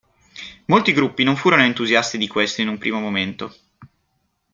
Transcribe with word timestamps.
Molti 0.65 0.93
gruppi 0.93 1.23
non 1.23 1.35
furono 1.35 1.61
entusiasti 1.61 2.17
di 2.17 2.25
questo 2.27 2.61
in 2.61 2.69
un 2.69 2.79
primo 2.79 2.99
momento. 2.99 3.55